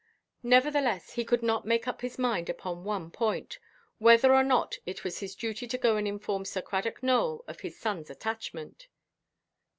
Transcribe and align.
Nevertheless, 0.41 1.11
he 1.11 1.23
could 1.23 1.43
not 1.43 1.67
make 1.67 1.87
up 1.87 2.01
his 2.01 2.17
mind 2.17 2.49
upon 2.49 2.83
one 2.83 3.11
point—whether 3.11 4.33
or 4.33 4.41
not 4.43 4.79
it 4.83 5.03
was 5.03 5.19
his 5.19 5.35
duty 5.35 5.67
to 5.67 5.77
go 5.77 5.95
and 5.95 6.07
inform 6.07 6.43
Sir 6.43 6.63
Cradock 6.63 7.03
Nowell 7.03 7.43
of 7.47 7.59
his 7.59 7.79
sonʼs 7.79 8.09
attachment. 8.09 8.87